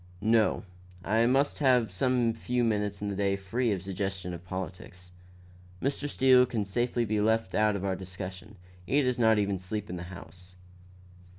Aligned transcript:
"No; 0.23 0.63
I 1.05 1.27
must 1.27 1.59
have 1.59 1.91
some 1.91 2.33
few 2.33 2.63
minutes 2.63 3.03
in 3.03 3.09
the 3.09 3.15
day 3.15 3.35
free 3.35 3.69
from 3.69 3.77
the 3.77 3.83
suggestion 3.83 4.33
of 4.33 4.43
politics. 4.43 5.11
Mr. 5.79 6.09
Steele 6.09 6.47
can 6.47 6.65
safely 6.65 7.05
be 7.05 7.21
left 7.21 7.53
out 7.53 7.75
of 7.75 7.85
our 7.85 7.95
discussion. 7.95 8.55
He 8.83 8.99
does 9.03 9.19
not 9.19 9.37
even 9.37 9.59
sleep 9.59 9.91
in 9.91 9.97
the 9.97 10.01
house." 10.09 10.55